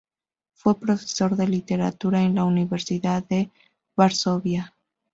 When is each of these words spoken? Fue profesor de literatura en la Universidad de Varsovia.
Fue 0.55 0.79
profesor 0.79 1.35
de 1.35 1.47
literatura 1.47 2.23
en 2.23 2.33
la 2.33 2.43
Universidad 2.45 3.23
de 3.23 3.51
Varsovia. 3.95 4.73